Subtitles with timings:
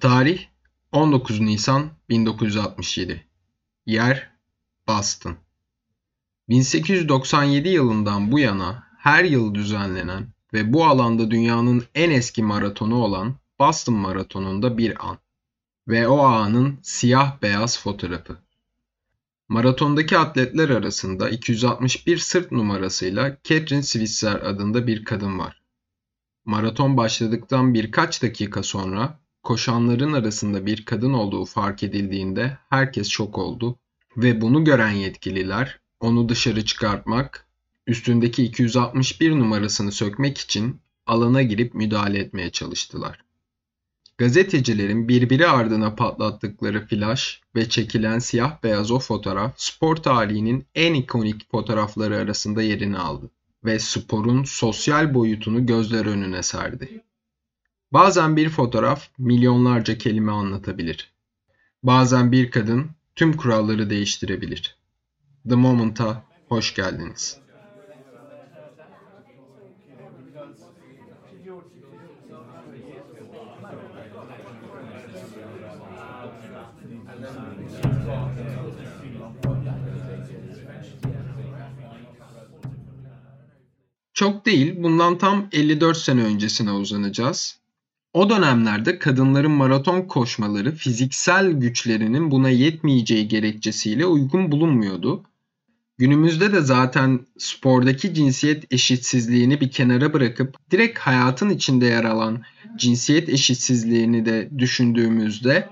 [0.00, 0.40] Tarih
[0.92, 3.24] 19 Nisan 1967
[3.86, 4.30] Yer
[4.88, 5.36] Boston.
[6.48, 13.34] 1897 yılından bu yana her yıl düzenlenen ve bu alanda dünyanın en eski maratonu olan
[13.58, 15.18] Boston Maratonu'nda bir an
[15.88, 18.43] ve o anın siyah beyaz fotoğrafı.
[19.48, 25.62] Maratondaki atletler arasında 261 sırt numarasıyla Catherine Switzer adında bir kadın var.
[26.44, 33.78] Maraton başladıktan birkaç dakika sonra koşanların arasında bir kadın olduğu fark edildiğinde herkes şok oldu
[34.16, 37.46] ve bunu gören yetkililer onu dışarı çıkartmak,
[37.86, 43.23] üstündeki 261 numarasını sökmek için alana girip müdahale etmeye çalıştılar.
[44.18, 51.50] Gazetecilerin birbiri ardına patlattıkları flash ve çekilen siyah beyaz o fotoğraf spor tarihinin en ikonik
[51.50, 53.30] fotoğrafları arasında yerini aldı
[53.64, 57.04] ve sporun sosyal boyutunu gözler önüne serdi.
[57.92, 61.12] Bazen bir fotoğraf milyonlarca kelime anlatabilir.
[61.82, 64.76] Bazen bir kadın tüm kuralları değiştirebilir.
[65.48, 67.43] The Moment'a hoş geldiniz.
[84.14, 87.60] Çok değil, bundan tam 54 sene öncesine uzanacağız.
[88.12, 95.22] O dönemlerde kadınların maraton koşmaları fiziksel güçlerinin buna yetmeyeceği gerekçesiyle uygun bulunmuyordu.
[95.98, 102.42] Günümüzde de zaten spordaki cinsiyet eşitsizliğini bir kenara bırakıp direkt hayatın içinde yer alan
[102.76, 105.68] cinsiyet eşitsizliğini de düşündüğümüzde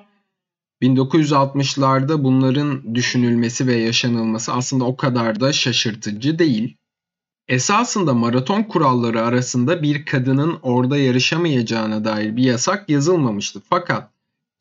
[0.82, 6.76] 1960'larda bunların düşünülmesi ve yaşanılması aslında o kadar da şaşırtıcı değil.
[7.48, 13.62] Esasında maraton kuralları arasında bir kadının orada yarışamayacağına dair bir yasak yazılmamıştı.
[13.70, 14.11] Fakat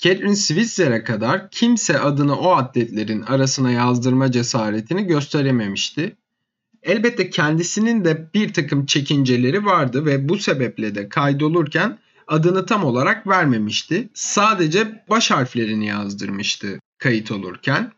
[0.01, 6.15] Catherine Switzer'e kadar kimse adını o atletlerin arasına yazdırma cesaretini gösterememişti.
[6.83, 13.27] Elbette kendisinin de bir takım çekinceleri vardı ve bu sebeple de kaydolurken adını tam olarak
[13.27, 14.09] vermemişti.
[14.13, 17.91] Sadece baş harflerini yazdırmıştı kayıt olurken.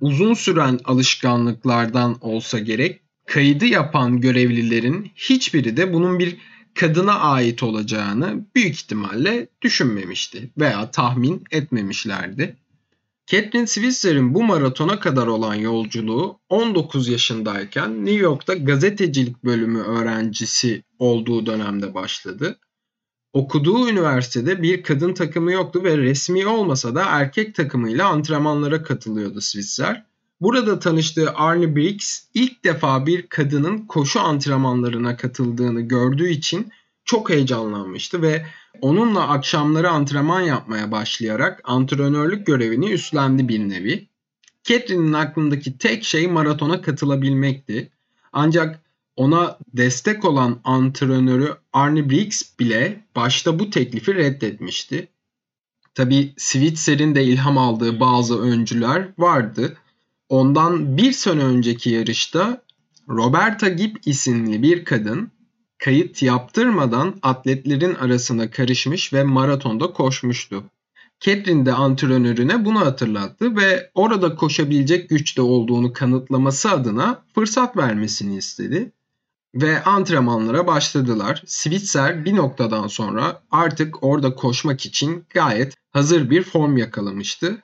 [0.00, 6.36] Uzun süren alışkanlıklardan olsa gerek kaydı yapan görevlilerin hiçbiri de bunun bir
[6.76, 12.56] kadına ait olacağını büyük ihtimalle düşünmemişti veya tahmin etmemişlerdi.
[13.26, 21.46] Catherine Switzer'in bu maratona kadar olan yolculuğu 19 yaşındayken New York'ta gazetecilik bölümü öğrencisi olduğu
[21.46, 22.58] dönemde başladı.
[23.32, 30.06] Okuduğu üniversitede bir kadın takımı yoktu ve resmi olmasa da erkek takımıyla antrenmanlara katılıyordu Switzer.
[30.40, 36.72] Burada tanıştığı Arne Briggs ilk defa bir kadının koşu antrenmanlarına katıldığını gördüğü için
[37.04, 38.46] çok heyecanlanmıştı ve
[38.80, 44.08] onunla akşamları antrenman yapmaya başlayarak antrenörlük görevini üstlendi bir nevi.
[44.64, 47.90] Catherine'in aklındaki tek şey maratona katılabilmekti.
[48.32, 48.80] Ancak
[49.16, 55.08] ona destek olan antrenörü Arne Briggs bile başta bu teklifi reddetmişti.
[55.94, 59.76] Tabi Switzer'in de ilham aldığı bazı öncüler vardı.
[60.28, 62.62] Ondan bir sene önceki yarışta
[63.08, 65.30] Roberta Gibb isimli bir kadın
[65.78, 70.64] kayıt yaptırmadan atletlerin arasına karışmış ve maratonda koşmuştu.
[71.20, 78.92] Catherine de antrenörüne bunu hatırlattı ve orada koşabilecek güçte olduğunu kanıtlaması adına fırsat vermesini istedi.
[79.54, 81.42] Ve antrenmanlara başladılar.
[81.46, 87.62] Switzer bir noktadan sonra artık orada koşmak için gayet hazır bir form yakalamıştı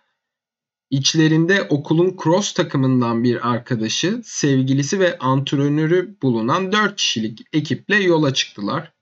[0.92, 8.92] İçlerinde okulun cross takımından bir arkadaşı, sevgilisi ve antrenörü bulunan 4 kişilik ekiple yola çıktılar.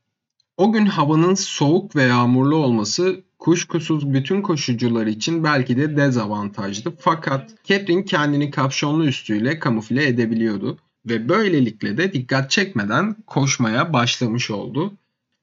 [0.57, 6.93] O gün havanın soğuk ve yağmurlu olması kuşkusuz bütün koşucular için belki de dezavantajlı.
[6.99, 14.93] Fakat Catherine kendini kapşonlu üstüyle kamufle edebiliyordu ve böylelikle de dikkat çekmeden koşmaya başlamış oldu.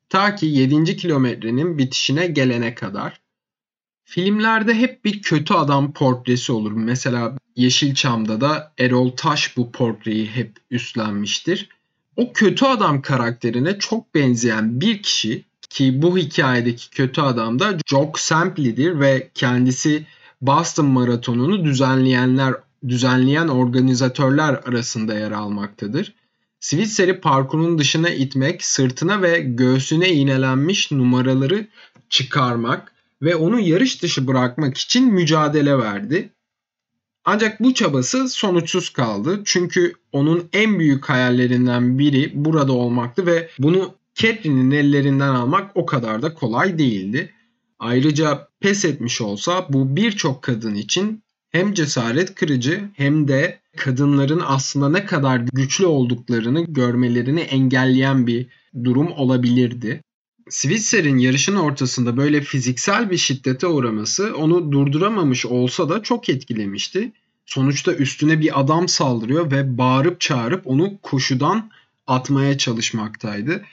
[0.09, 0.97] Ta ki 7.
[0.97, 3.26] kilometrenin bitişine gelene kadar.
[4.09, 6.71] Filmlerde hep bir kötü adam portresi olur.
[6.71, 11.69] Mesela Yeşilçam'da da Erol Taş bu portreyi hep üstlenmiştir.
[12.15, 18.19] O kötü adam karakterine çok benzeyen bir kişi ki bu hikayedeki kötü adam da Jock
[18.19, 20.05] Sampley'dir ve kendisi
[20.41, 22.53] Boston Maratonu'nu düzenleyenler
[22.87, 26.13] düzenleyen organizatörler arasında yer almaktadır.
[26.59, 31.67] Switzer'i parkurun dışına itmek, sırtına ve göğsüne iğnelenmiş numaraları
[32.09, 36.29] çıkarmak ve onu yarış dışı bırakmak için mücadele verdi.
[37.25, 39.41] Ancak bu çabası sonuçsuz kaldı.
[39.45, 46.21] Çünkü onun en büyük hayallerinden biri burada olmaktı ve bunu Catherine'in ellerinden almak o kadar
[46.21, 47.33] da kolay değildi.
[47.79, 54.89] Ayrıca pes etmiş olsa bu birçok kadın için hem cesaret kırıcı hem de kadınların aslında
[54.89, 58.47] ne kadar güçlü olduklarını görmelerini engelleyen bir
[58.83, 60.01] durum olabilirdi.
[60.49, 67.11] Switzer'in yarışın ortasında böyle fiziksel bir şiddete uğraması onu durduramamış olsa da çok etkilemişti.
[67.45, 71.69] Sonuçta üstüne bir adam saldırıyor ve bağırıp çağırıp onu koşudan
[72.07, 73.65] atmaya çalışmaktaydı.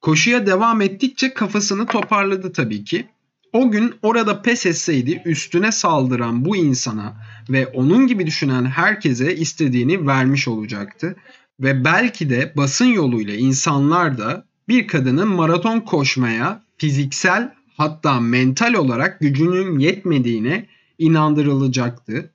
[0.00, 3.06] Koşuya devam ettikçe kafasını toparladı tabii ki.
[3.52, 7.16] O gün orada pes etseydi üstüne saldıran bu insana
[7.50, 11.16] ve onun gibi düşünen herkese istediğini vermiş olacaktı.
[11.60, 19.20] Ve belki de basın yoluyla insanlar da bir kadının maraton koşmaya fiziksel hatta mental olarak
[19.20, 20.66] gücünün yetmediğine
[20.98, 22.30] inandırılacaktı.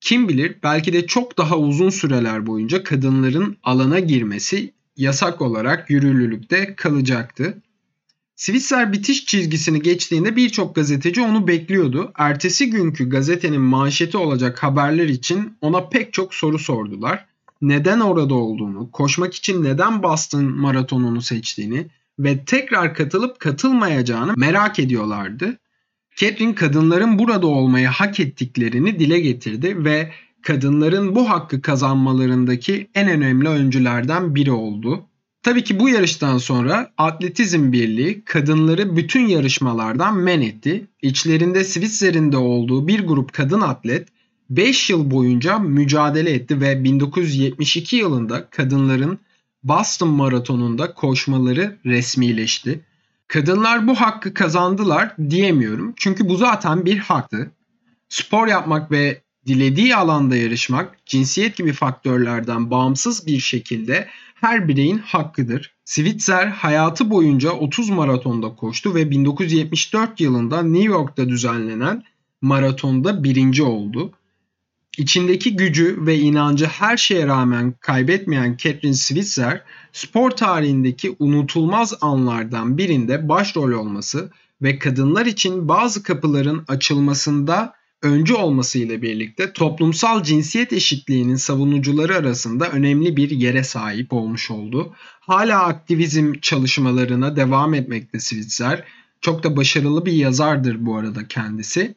[0.00, 6.74] Kim bilir belki de çok daha uzun süreler boyunca kadınların alana girmesi yasak olarak yürürlülükte
[6.76, 7.62] kalacaktı.
[8.36, 12.12] Switzer bitiş çizgisini geçtiğinde birçok gazeteci onu bekliyordu.
[12.18, 17.26] Ertesi günkü gazetenin manşeti olacak haberler için ona pek çok soru sordular.
[17.62, 21.86] Neden orada olduğunu, koşmak için neden Boston maratonunu seçtiğini
[22.18, 25.58] ve tekrar katılıp katılmayacağını merak ediyorlardı.
[26.16, 30.12] Catherine kadınların burada olmayı hak ettiklerini dile getirdi ve
[30.42, 35.06] kadınların bu hakkı kazanmalarındaki en önemli öncülerden biri oldu.
[35.42, 40.86] Tabii ki bu yarıştan sonra Atletizm Birliği kadınları bütün yarışmalardan men etti.
[41.02, 44.08] İçlerinde Switzer'in de olduğu bir grup kadın atlet
[44.50, 49.18] 5 yıl boyunca mücadele etti ve 1972 yılında kadınların
[49.62, 52.80] Boston Maratonu'nda koşmaları resmileşti.
[53.28, 55.92] Kadınlar bu hakkı kazandılar diyemiyorum.
[55.96, 57.50] Çünkü bu zaten bir haktı.
[58.08, 65.74] Spor yapmak ve dilediği alanda yarışmak cinsiyet gibi faktörlerden bağımsız bir şekilde her bireyin hakkıdır.
[65.84, 72.02] Switzer hayatı boyunca 30 maratonda koştu ve 1974 yılında New York'ta düzenlenen
[72.42, 74.12] maratonda birinci oldu.
[74.96, 79.62] İçindeki gücü ve inancı her şeye rağmen kaybetmeyen Catherine Switzer,
[79.92, 84.30] spor tarihindeki unutulmaz anlardan birinde başrol olması
[84.62, 92.68] ve kadınlar için bazı kapıların açılmasında öncü olması ile birlikte toplumsal cinsiyet eşitliğinin savunucuları arasında
[92.68, 94.94] önemli bir yere sahip olmuş oldu.
[95.20, 98.84] Hala aktivizm çalışmalarına devam etmekte Switzer.
[99.20, 101.94] Çok da başarılı bir yazardır bu arada kendisi.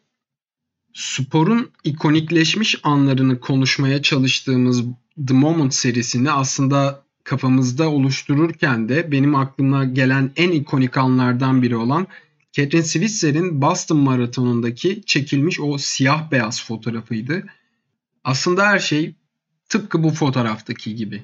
[0.94, 4.83] Sporun ikonikleşmiş anlarını konuşmaya çalıştığımız
[5.27, 12.07] The Moment serisini aslında kafamızda oluştururken de benim aklıma gelen en ikonik anlardan biri olan
[12.51, 17.44] Catherine Switzer'in Boston Maratonu'ndaki çekilmiş o siyah beyaz fotoğrafıydı.
[18.24, 19.15] Aslında her şey
[19.69, 21.24] tıpkı bu fotoğraftaki gibi.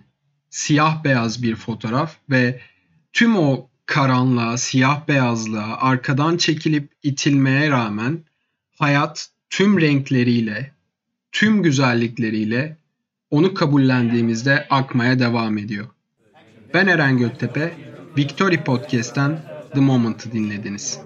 [0.50, 2.61] Siyah beyaz bir fotoğraf ve
[3.13, 8.23] tüm o karanlığa, siyah beyazlığa arkadan çekilip itilmeye rağmen
[8.79, 10.71] hayat tüm renkleriyle,
[11.31, 12.77] tüm güzellikleriyle
[13.31, 15.86] onu kabullendiğimizde akmaya devam ediyor.
[16.74, 17.74] Ben Eren Göktepe,
[18.18, 19.42] Victory Podcast'ten
[19.74, 21.00] The Moment'ı dinlediniz.